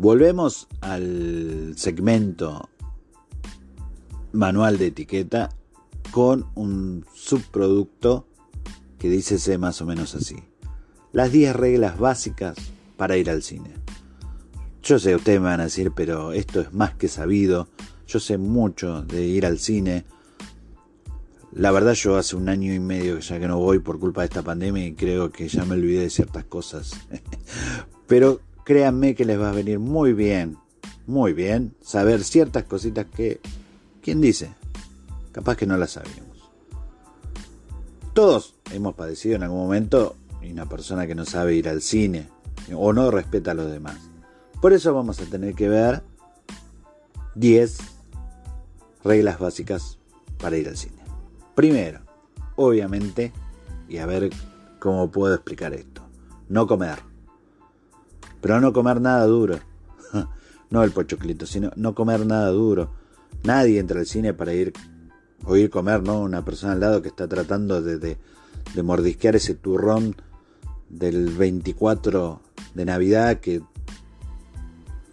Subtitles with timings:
[0.00, 2.70] Volvemos al segmento
[4.32, 5.50] manual de etiqueta
[6.10, 8.26] con un subproducto
[8.98, 10.36] que dice más o menos así.
[11.12, 12.56] Las 10 reglas básicas
[12.96, 13.74] para ir al cine.
[14.82, 17.68] Yo sé, ustedes me van a decir, pero esto es más que sabido.
[18.06, 20.06] Yo sé mucho de ir al cine.
[21.52, 24.28] La verdad yo hace un año y medio ya que no voy por culpa de
[24.28, 26.92] esta pandemia y creo que ya me olvidé de ciertas cosas.
[28.06, 28.40] pero
[28.70, 30.56] créanme que les va a venir muy bien,
[31.08, 33.40] muy bien, saber ciertas cositas que,
[34.00, 34.54] ¿quién dice?
[35.32, 36.48] Capaz que no las sabíamos.
[38.12, 40.14] Todos hemos padecido en algún momento
[40.48, 42.28] una persona que no sabe ir al cine
[42.72, 43.96] o no respeta a los demás.
[44.62, 46.04] Por eso vamos a tener que ver
[47.34, 47.76] 10
[49.02, 49.98] reglas básicas
[50.38, 51.02] para ir al cine.
[51.56, 52.02] Primero,
[52.54, 53.32] obviamente,
[53.88, 54.30] y a ver
[54.78, 56.02] cómo puedo explicar esto,
[56.48, 57.09] no comer.
[58.40, 59.58] Pero no comer nada duro.
[60.70, 62.90] no el pochoclito, sino no comer nada duro.
[63.44, 64.72] Nadie entra al cine para ir
[65.44, 66.20] o ir comer, ¿no?
[66.20, 70.16] Una persona al lado que está tratando de, de, mordisquear ese turrón
[70.88, 72.40] del 24
[72.74, 73.62] de Navidad que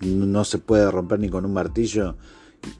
[0.00, 2.16] no se puede romper ni con un martillo.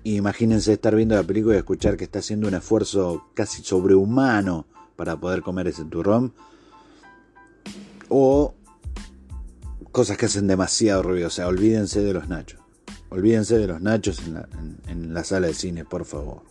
[0.04, 4.66] Imagínense estar viendo la película y escuchar que está haciendo un esfuerzo casi sobrehumano
[4.96, 6.32] para poder comer ese turrón.
[8.08, 8.54] O
[9.94, 11.28] cosas que hacen demasiado ruido.
[11.28, 12.58] O sea, olvídense de los nachos.
[13.10, 14.20] Olvídense de los nachos
[14.88, 16.42] en la, sala de cine, por favor.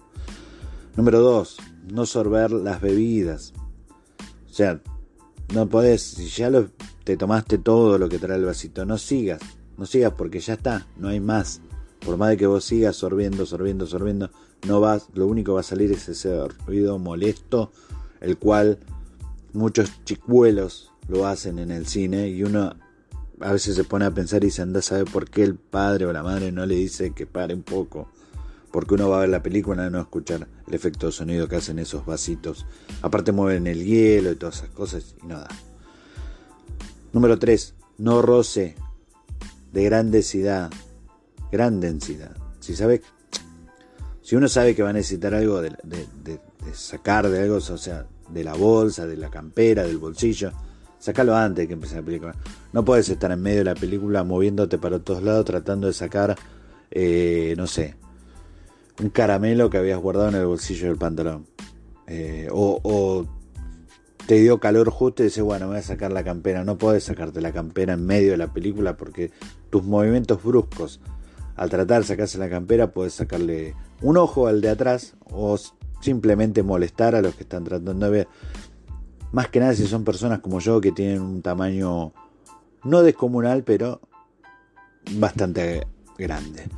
[0.95, 1.57] Número dos,
[1.91, 3.51] no sorber las bebidas.
[4.49, 4.81] O sea,
[5.53, 6.69] no podés, si ya lo,
[7.03, 9.41] te tomaste todo lo que trae el vasito, no sigas,
[9.77, 11.59] no sigas porque ya está, no hay más.
[12.05, 14.31] Por más de que vos sigas sorbiendo, sorbiendo, sorbiendo,
[14.65, 17.73] no vas, lo único que va a salir es ese ruido molesto,
[18.21, 18.79] el cual
[19.51, 22.73] muchos chicuelos lo hacen en el cine y uno
[23.39, 26.05] a veces se pone a pensar y se anda a saber por qué el padre
[26.05, 28.09] o la madre no le dice que pare un poco.
[28.71, 31.57] Porque uno va a ver la película y no escuchar el efecto de sonido que
[31.57, 32.65] hacen esos vasitos.
[33.01, 35.49] Aparte mueven el hielo y todas esas cosas y no da.
[37.11, 37.75] Número 3.
[37.99, 38.75] No roce
[39.71, 40.71] de gran densidad.
[41.51, 42.35] Gran densidad.
[42.59, 43.03] Si sabe,
[44.23, 46.39] si uno sabe que va a necesitar algo de, de
[46.73, 50.51] sacar de algo, o sea, de la bolsa, de la campera, del bolsillo,
[51.03, 52.33] Sácalo antes de que empiece la película.
[52.71, 56.37] No puedes estar en medio de la película moviéndote para todos lados tratando de sacar,
[56.91, 57.95] eh, no sé,
[59.01, 61.45] un caramelo que habías guardado en el bolsillo del pantalón.
[62.07, 63.25] Eh, o,
[64.27, 66.63] te dio calor justo y dices, bueno, voy a sacar la campera.
[66.63, 69.31] No puedes sacarte la campera en medio de la película porque
[69.71, 71.01] tus movimientos bruscos,
[71.57, 75.59] al tratar de sacarse la campera, puedes sacarle un ojo al de atrás o
[75.99, 78.27] simplemente molestar a los que están tratando de ver.
[79.33, 82.13] Más que nada si son personas como yo que tienen un tamaño
[82.83, 83.99] no descomunal, pero
[85.13, 85.87] bastante
[86.19, 86.69] grande.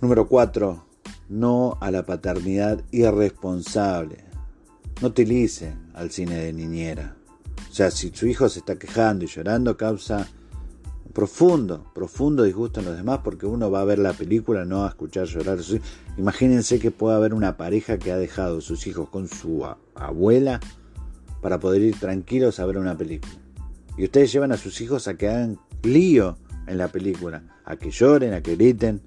[0.00, 0.84] Número 4.
[1.28, 4.24] No a la paternidad irresponsable.
[5.00, 7.16] No utilice al cine de niñera.
[7.70, 10.26] O sea, si su hijo se está quejando y llorando, causa
[11.12, 14.88] profundo, profundo disgusto en los demás porque uno va a ver la película, no a
[14.88, 15.58] escuchar llorar.
[16.16, 20.60] Imagínense que puede haber una pareja que ha dejado sus hijos con su abuela
[21.40, 23.34] para poder ir tranquilos a ver una película.
[23.96, 26.36] Y ustedes llevan a sus hijos a que hagan lío
[26.66, 29.00] en la película, a que lloren, a que griten.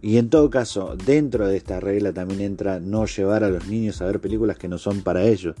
[0.00, 4.00] Y en todo caso, dentro de esta regla también entra no llevar a los niños
[4.00, 5.56] a ver películas que no son para ellos.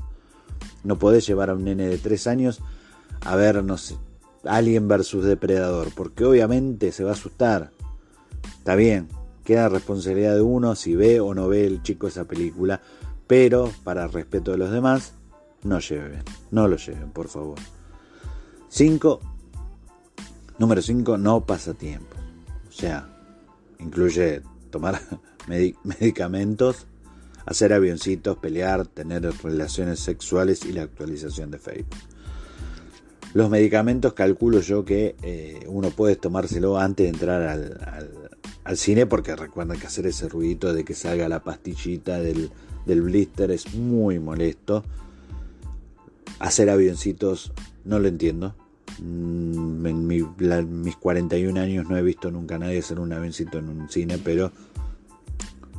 [0.82, 2.60] No podés llevar a un nene de 3 años
[3.20, 3.96] a ver, no sé,
[4.46, 7.72] Alien versus Depredador, porque obviamente se va a asustar.
[8.58, 9.08] Está bien,
[9.44, 12.80] queda responsabilidad de uno si ve o no ve el chico esa película,
[13.26, 15.14] pero para respeto de los demás,
[15.62, 17.58] no lleven, no lo lleven, por favor.
[18.68, 19.20] 5.
[20.58, 22.18] Número 5, no pasatiempos.
[22.68, 23.08] O sea,
[23.78, 25.00] incluye tomar
[25.84, 26.86] medicamentos,
[27.46, 32.13] hacer avioncitos, pelear, tener relaciones sexuales y la actualización de Facebook.
[33.34, 39.34] Los medicamentos calculo yo que eh, uno puede tomárselo antes de entrar al, cine porque
[39.34, 42.50] recuerden que hacer ese ruidito de que salga la pastillita del,
[42.86, 44.84] blister es muy molesto.
[46.38, 47.52] Hacer avioncitos
[47.84, 48.54] no lo entiendo.
[49.02, 53.68] Mm, en mis 41 años no he visto nunca a nadie hacer un avioncito en
[53.68, 54.52] un cine, pero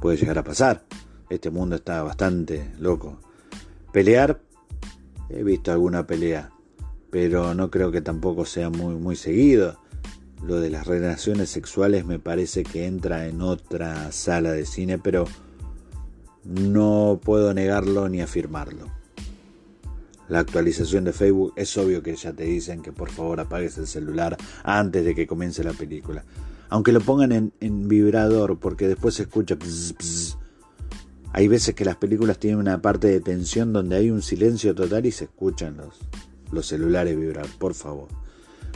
[0.02, 0.84] puede llegar a pasar.
[1.30, 3.18] Este mundo está bastante loco.
[3.94, 4.42] Pelear,
[5.30, 6.52] he visto alguna pelea
[7.16, 9.80] pero no creo que tampoco sea muy, muy seguido.
[10.46, 15.24] Lo de las relaciones sexuales me parece que entra en otra sala de cine, pero
[16.44, 18.88] no puedo negarlo ni afirmarlo.
[20.28, 23.88] La actualización de Facebook es obvio que ya te dicen que por favor apagues el
[23.88, 24.36] celular
[24.66, 26.26] antes de que comience la película.
[26.68, 29.56] Aunque lo pongan en, vibrador porque después se escucha...
[31.32, 35.06] Hay veces que las películas tienen una parte de tensión donde hay un silencio total
[35.06, 35.96] y se escuchan los,
[36.52, 38.08] los celulares vibrar, por favor.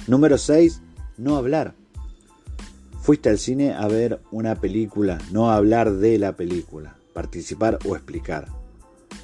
[0.07, 0.81] Número 6,
[1.17, 1.75] no hablar.
[3.01, 8.47] Fuiste al cine a ver una película, no hablar de la película, participar o explicar.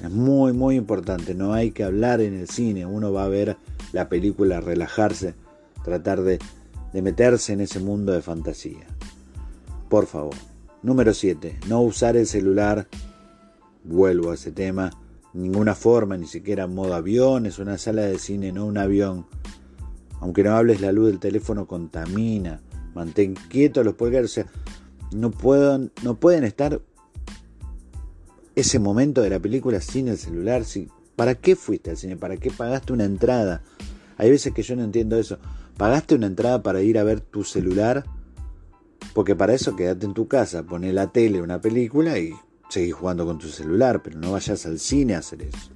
[0.02, 3.56] Es muy, muy importante, no hay que hablar en el cine, uno va a ver
[3.92, 5.34] la película, relajarse,
[5.84, 6.38] tratar de,
[6.92, 8.86] de meterse en ese mundo de fantasía.
[9.88, 10.34] Por favor.
[10.82, 12.86] Número 7, no usar el celular,
[13.82, 14.90] vuelvo a ese tema,
[15.36, 19.26] ninguna forma, ni siquiera modo avión, es una sala de cine, no un avión.
[20.20, 22.60] Aunque no hables, la luz del teléfono contamina.
[22.94, 24.46] Mantén quietos los pulgares, o sea,
[25.12, 26.80] no, puedo, no pueden estar
[28.54, 30.64] ese momento de la película sin el celular.
[31.14, 32.16] ¿Para qué fuiste al cine?
[32.16, 33.62] ¿Para qué pagaste una entrada?
[34.16, 35.38] Hay veces que yo no entiendo eso.
[35.76, 38.04] ¿Pagaste una entrada para ir a ver tu celular?
[39.14, 42.32] Porque para eso quédate en tu casa, poné la tele, una película y
[42.68, 45.70] Seguís jugando con tu celular, pero no vayas al cine a hacer eso.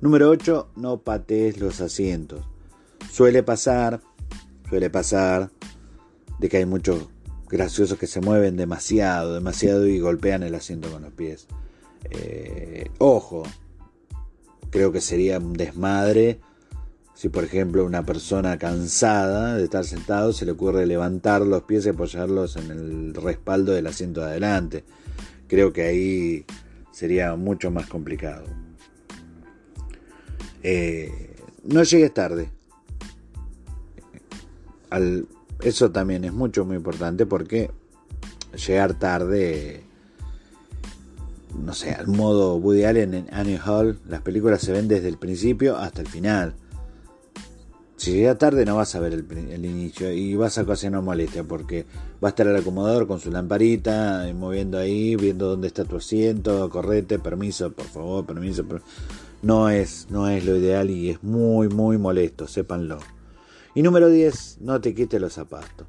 [0.00, 0.70] Número 8.
[0.76, 2.44] No patees los asientos.
[3.10, 4.00] Suele pasar,
[4.68, 5.50] suele pasar,
[6.38, 7.08] de que hay muchos
[7.48, 11.46] graciosos que se mueven demasiado, demasiado y golpean el asiento con los pies.
[12.10, 13.42] Eh, ojo,
[14.70, 16.40] creo que sería un desmadre
[17.14, 21.86] si por ejemplo una persona cansada de estar sentado se le ocurre levantar los pies
[21.86, 24.84] y apoyarlos en el respaldo del asiento de adelante
[25.52, 26.46] creo que ahí
[26.92, 28.46] sería mucho más complicado.
[30.62, 32.48] Eh, no llegues tarde.
[35.60, 37.70] eso también es mucho, muy importante porque
[38.66, 39.82] llegar tarde,
[41.62, 45.18] no sé, al modo Woody Allen en Annie Hall, las películas se ven desde el
[45.18, 46.54] principio hasta el final.
[48.02, 51.86] Si llega tarde no vas a ver el, inicio y vas a ocasionar molestia porque
[52.14, 55.98] va a estar el acomodador con su lamparita, eh, moviendo ahí, viendo dónde está tu
[55.98, 58.64] asiento, correte, permiso, por favor, permiso.
[59.42, 62.98] No es, no es lo ideal y es muy, muy molesto, sépanlo.
[63.72, 65.86] Y número 10, no te quites los zapatos.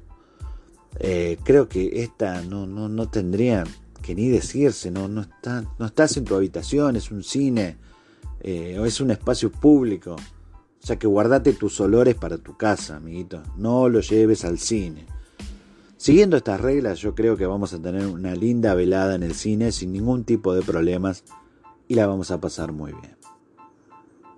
[1.00, 3.64] Eh, creo que esta no, no, no tendría
[4.02, 7.76] que ni decirse, no, no, está, no estás en tu habitación, es un cine
[8.40, 10.14] eh, o es un espacio público.
[10.84, 13.42] O sea que guardate tus olores para tu casa, amiguito.
[13.56, 15.06] No lo lleves al cine.
[15.96, 19.72] Siguiendo estas reglas, yo creo que vamos a tener una linda velada en el cine
[19.72, 21.24] sin ningún tipo de problemas
[21.88, 23.16] y la vamos a pasar muy bien.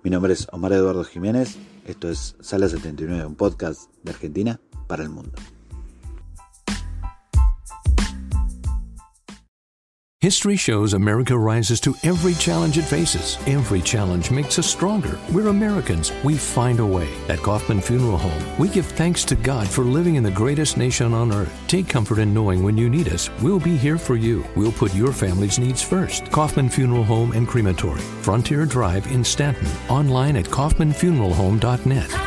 [0.05, 1.57] Mi nombre es Omar Eduardo Jiménez.
[1.85, 5.33] Esto es Sala 79, un podcast de Argentina para el mundo.
[10.27, 13.37] History shows America rises to every challenge it faces.
[13.47, 15.17] Every challenge makes us stronger.
[15.31, 16.11] We're Americans.
[16.21, 17.07] We find a way.
[17.29, 21.13] At Kaufman Funeral Home, we give thanks to God for living in the greatest nation
[21.13, 21.57] on earth.
[21.67, 24.43] Take comfort in knowing when you need us, we'll be here for you.
[24.57, 26.29] We'll put your family's needs first.
[26.29, 29.69] Kaufman Funeral Home and Crematory, Frontier Drive in Stanton.
[29.87, 32.26] Online at kaufmanfuneralhome.net.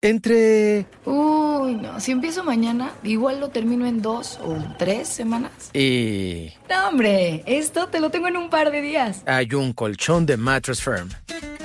[0.00, 0.86] Entre...
[1.06, 1.98] Uy, no.
[1.98, 5.70] Si empiezo mañana, igual lo termino en dos o tres semanas.
[5.74, 6.52] Y...
[6.70, 7.42] No, hombre.
[7.46, 9.24] Esto te lo tengo en un par de días.
[9.26, 11.08] Hay un colchón de Mattress Firm.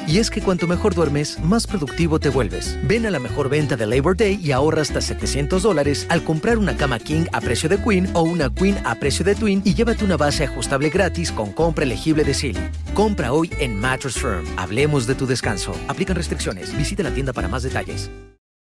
[0.08, 2.78] Y es que cuanto mejor duermes, más productivo te vuelves.
[2.84, 6.58] Ven a la mejor venta de Labor Day y ahorra hasta 700 dólares al comprar
[6.58, 9.76] una cama King a precio de Queen o una Queen a precio de Twin y
[9.76, 12.70] llévate una base ajustable gratis con compra elegible de Silly.
[12.94, 14.44] Compra hoy en Mattress Firm.
[14.58, 15.74] Hablemos de tu descanso.
[15.88, 16.76] Aplican restricciones.
[16.76, 18.10] Visita la tienda para más detalles.